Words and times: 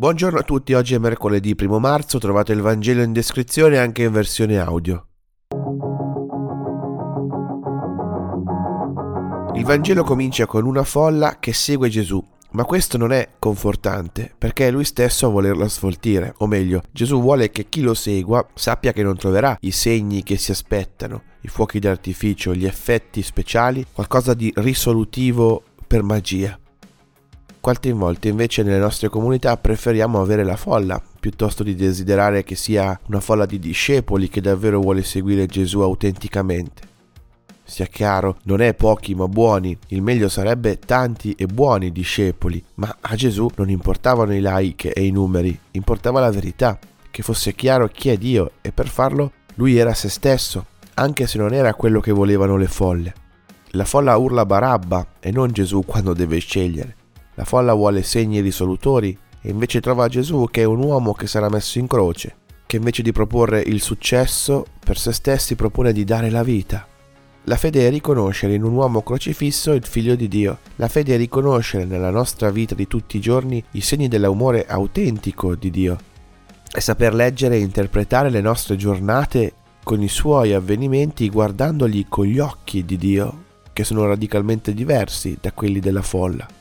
Buongiorno 0.00 0.38
a 0.38 0.44
tutti, 0.44 0.74
oggi 0.74 0.94
è 0.94 0.98
mercoledì 0.98 1.56
1 1.60 1.80
marzo, 1.80 2.18
trovate 2.18 2.52
il 2.52 2.60
Vangelo 2.60 3.02
in 3.02 3.12
descrizione 3.12 3.78
anche 3.78 4.04
in 4.04 4.12
versione 4.12 4.56
audio. 4.56 5.08
Il 9.56 9.64
Vangelo 9.64 10.04
comincia 10.04 10.46
con 10.46 10.66
una 10.66 10.84
folla 10.84 11.38
che 11.40 11.52
segue 11.52 11.88
Gesù, 11.88 12.24
ma 12.52 12.62
questo 12.62 12.96
non 12.96 13.10
è 13.10 13.30
confortante 13.40 14.32
perché 14.38 14.68
è 14.68 14.70
lui 14.70 14.84
stesso 14.84 15.26
a 15.26 15.30
volerla 15.30 15.66
sfoltire, 15.66 16.32
o 16.38 16.46
meglio, 16.46 16.82
Gesù 16.92 17.20
vuole 17.20 17.50
che 17.50 17.68
chi 17.68 17.80
lo 17.80 17.94
segua 17.94 18.46
sappia 18.54 18.92
che 18.92 19.02
non 19.02 19.16
troverà 19.16 19.56
i 19.62 19.72
segni 19.72 20.22
che 20.22 20.36
si 20.36 20.52
aspettano, 20.52 21.22
i 21.40 21.48
fuochi 21.48 21.80
d'artificio, 21.80 22.54
gli 22.54 22.66
effetti 22.66 23.20
speciali, 23.20 23.84
qualcosa 23.92 24.32
di 24.34 24.52
risolutivo 24.54 25.60
per 25.88 26.04
magia. 26.04 26.56
Quante 27.68 27.92
volte 27.92 28.28
invece 28.28 28.62
nelle 28.62 28.78
nostre 28.78 29.10
comunità 29.10 29.58
preferiamo 29.58 30.18
avere 30.18 30.42
la 30.42 30.56
folla 30.56 31.02
piuttosto 31.20 31.62
di 31.62 31.74
desiderare 31.74 32.42
che 32.42 32.54
sia 32.54 32.98
una 33.08 33.20
folla 33.20 33.44
di 33.44 33.58
discepoli 33.58 34.30
che 34.30 34.40
davvero 34.40 34.80
vuole 34.80 35.02
seguire 35.02 35.44
Gesù 35.44 35.80
autenticamente. 35.80 36.80
Sia 37.64 37.84
chiaro, 37.84 38.38
non 38.44 38.62
è 38.62 38.72
pochi 38.72 39.14
ma 39.14 39.28
buoni, 39.28 39.76
il 39.88 40.00
meglio 40.00 40.30
sarebbe 40.30 40.78
tanti 40.78 41.34
e 41.36 41.44
buoni 41.44 41.92
discepoli, 41.92 42.64
ma 42.76 42.96
a 43.02 43.14
Gesù 43.16 43.50
non 43.56 43.68
importavano 43.68 44.34
i 44.34 44.40
like 44.42 44.90
e 44.94 45.04
i 45.04 45.10
numeri, 45.10 45.60
importava 45.72 46.20
la 46.20 46.30
verità, 46.30 46.78
che 47.10 47.22
fosse 47.22 47.54
chiaro 47.54 47.88
chi 47.88 48.08
è 48.08 48.16
Dio 48.16 48.52
e 48.62 48.72
per 48.72 48.88
farlo 48.88 49.32
lui 49.56 49.76
era 49.76 49.92
se 49.92 50.08
stesso, 50.08 50.64
anche 50.94 51.26
se 51.26 51.36
non 51.36 51.52
era 51.52 51.74
quello 51.74 52.00
che 52.00 52.12
volevano 52.12 52.56
le 52.56 52.66
folle. 52.66 53.12
La 53.72 53.84
folla 53.84 54.16
urla 54.16 54.46
Barabba 54.46 55.06
e 55.20 55.30
non 55.30 55.52
Gesù 55.52 55.82
quando 55.84 56.14
deve 56.14 56.38
scegliere. 56.38 56.96
La 57.38 57.44
folla 57.44 57.72
vuole 57.72 58.02
segni 58.02 58.40
risolutori 58.40 59.16
e 59.40 59.50
invece 59.50 59.80
trova 59.80 60.08
Gesù 60.08 60.48
che 60.50 60.62
è 60.62 60.64
un 60.64 60.82
uomo 60.82 61.12
che 61.12 61.28
sarà 61.28 61.48
messo 61.48 61.78
in 61.78 61.86
croce, 61.86 62.34
che 62.66 62.78
invece 62.78 63.00
di 63.02 63.12
proporre 63.12 63.60
il 63.60 63.80
successo 63.80 64.66
per 64.84 64.98
se 64.98 65.12
stessi 65.12 65.54
propone 65.54 65.92
di 65.92 66.02
dare 66.02 66.30
la 66.30 66.42
vita. 66.42 66.84
La 67.44 67.56
fede 67.56 67.86
è 67.86 67.90
riconoscere 67.90 68.54
in 68.54 68.64
un 68.64 68.74
uomo 68.74 69.02
crocifisso 69.02 69.72
il 69.72 69.86
figlio 69.86 70.16
di 70.16 70.26
Dio. 70.26 70.58
La 70.76 70.88
fede 70.88 71.14
è 71.14 71.16
riconoscere 71.16 71.84
nella 71.84 72.10
nostra 72.10 72.50
vita 72.50 72.74
di 72.74 72.88
tutti 72.88 73.18
i 73.18 73.20
giorni 73.20 73.62
i 73.70 73.82
segni 73.82 74.08
dell'umore 74.08 74.66
autentico 74.66 75.54
di 75.54 75.70
Dio. 75.70 75.96
È 76.68 76.80
saper 76.80 77.14
leggere 77.14 77.54
e 77.54 77.60
interpretare 77.60 78.30
le 78.30 78.40
nostre 78.40 78.74
giornate 78.74 79.52
con 79.84 80.02
i 80.02 80.08
suoi 80.08 80.54
avvenimenti 80.54 81.30
guardandoli 81.30 82.06
con 82.08 82.26
gli 82.26 82.40
occhi 82.40 82.84
di 82.84 82.96
Dio, 82.96 83.44
che 83.72 83.84
sono 83.84 84.06
radicalmente 84.06 84.74
diversi 84.74 85.38
da 85.40 85.52
quelli 85.52 85.78
della 85.78 86.02
folla. 86.02 86.57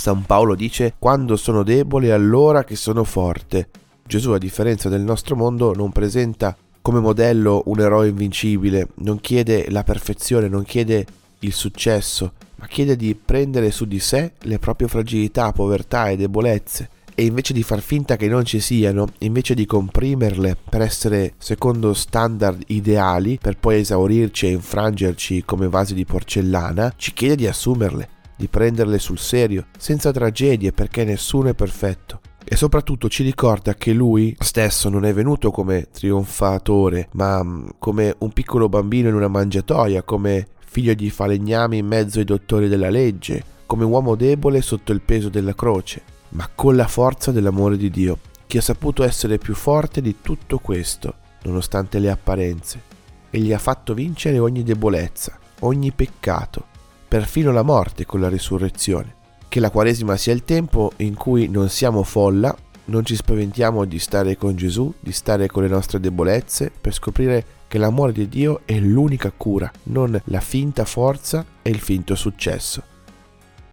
San 0.00 0.24
Paolo 0.24 0.54
dice 0.54 0.94
quando 0.98 1.36
sono 1.36 1.62
debole 1.62 2.10
allora 2.10 2.64
che 2.64 2.74
sono 2.74 3.04
forte. 3.04 3.68
Gesù 4.06 4.30
a 4.30 4.38
differenza 4.38 4.88
del 4.88 5.02
nostro 5.02 5.36
mondo 5.36 5.74
non 5.74 5.92
presenta 5.92 6.56
come 6.80 7.00
modello 7.00 7.62
un 7.66 7.80
eroe 7.80 8.08
invincibile, 8.08 8.88
non 8.94 9.20
chiede 9.20 9.70
la 9.70 9.84
perfezione, 9.84 10.48
non 10.48 10.64
chiede 10.64 11.04
il 11.40 11.52
successo, 11.52 12.32
ma 12.56 12.66
chiede 12.66 12.96
di 12.96 13.14
prendere 13.14 13.70
su 13.70 13.84
di 13.84 14.00
sé 14.00 14.32
le 14.40 14.58
proprie 14.58 14.88
fragilità, 14.88 15.52
povertà 15.52 16.08
e 16.08 16.16
debolezze 16.16 16.88
e 17.14 17.26
invece 17.26 17.52
di 17.52 17.62
far 17.62 17.80
finta 17.80 18.16
che 18.16 18.26
non 18.26 18.46
ci 18.46 18.58
siano, 18.58 19.06
invece 19.18 19.52
di 19.52 19.66
comprimerle 19.66 20.56
per 20.66 20.80
essere 20.80 21.34
secondo 21.36 21.92
standard 21.92 22.62
ideali, 22.68 23.38
per 23.38 23.58
poi 23.58 23.80
esaurirci 23.80 24.46
e 24.46 24.52
infrangerci 24.52 25.44
come 25.44 25.68
vasi 25.68 25.92
di 25.92 26.06
porcellana, 26.06 26.94
ci 26.96 27.12
chiede 27.12 27.36
di 27.36 27.46
assumerle 27.46 28.08
di 28.40 28.48
prenderle 28.48 28.98
sul 28.98 29.18
serio, 29.18 29.66
senza 29.76 30.10
tragedie 30.12 30.72
perché 30.72 31.04
nessuno 31.04 31.50
è 31.50 31.54
perfetto. 31.54 32.20
E 32.42 32.56
soprattutto 32.56 33.10
ci 33.10 33.22
ricorda 33.22 33.74
che 33.74 33.92
lui 33.92 34.34
stesso 34.40 34.88
non 34.88 35.04
è 35.04 35.12
venuto 35.12 35.50
come 35.50 35.88
trionfatore, 35.92 37.10
ma 37.12 37.44
mm, 37.44 37.68
come 37.78 38.14
un 38.20 38.32
piccolo 38.32 38.70
bambino 38.70 39.10
in 39.10 39.14
una 39.14 39.28
mangiatoia, 39.28 40.02
come 40.02 40.46
figlio 40.64 40.94
di 40.94 41.10
falegnami 41.10 41.76
in 41.76 41.86
mezzo 41.86 42.18
ai 42.18 42.24
dottori 42.24 42.68
della 42.68 42.88
legge, 42.88 43.44
come 43.66 43.84
uomo 43.84 44.14
debole 44.14 44.62
sotto 44.62 44.92
il 44.92 45.02
peso 45.02 45.28
della 45.28 45.54
croce, 45.54 46.02
ma 46.30 46.48
con 46.54 46.76
la 46.76 46.88
forza 46.88 47.32
dell'amore 47.32 47.76
di 47.76 47.90
Dio, 47.90 48.18
che 48.46 48.58
ha 48.58 48.62
saputo 48.62 49.02
essere 49.02 49.36
più 49.36 49.54
forte 49.54 50.00
di 50.00 50.16
tutto 50.22 50.58
questo, 50.60 51.14
nonostante 51.42 51.98
le 51.98 52.10
apparenze, 52.10 52.80
e 53.28 53.38
gli 53.38 53.52
ha 53.52 53.58
fatto 53.58 53.92
vincere 53.92 54.38
ogni 54.38 54.62
debolezza, 54.62 55.38
ogni 55.60 55.92
peccato, 55.92 56.68
perfino 57.10 57.50
la 57.50 57.64
morte 57.64 58.06
con 58.06 58.20
la 58.20 58.28
risurrezione. 58.28 59.16
Che 59.48 59.58
la 59.58 59.70
Quaresima 59.70 60.16
sia 60.16 60.32
il 60.32 60.44
tempo 60.44 60.92
in 60.98 61.14
cui 61.14 61.48
non 61.48 61.68
siamo 61.68 62.04
folla, 62.04 62.56
non 62.84 63.04
ci 63.04 63.16
spaventiamo 63.16 63.84
di 63.84 63.98
stare 63.98 64.36
con 64.36 64.54
Gesù, 64.54 64.94
di 65.00 65.10
stare 65.10 65.48
con 65.48 65.64
le 65.64 65.68
nostre 65.68 65.98
debolezze, 65.98 66.70
per 66.80 66.94
scoprire 66.94 67.44
che 67.66 67.78
l'amore 67.78 68.12
di 68.12 68.28
Dio 68.28 68.60
è 68.64 68.78
l'unica 68.78 69.32
cura, 69.36 69.68
non 69.84 70.20
la 70.26 70.40
finta 70.40 70.84
forza 70.84 71.44
e 71.62 71.70
il 71.70 71.80
finto 71.80 72.14
successo. 72.14 72.80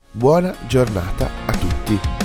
Buona 0.09 0.55
giornata 0.67 1.29
a 1.45 1.51
tutti. 1.51 2.16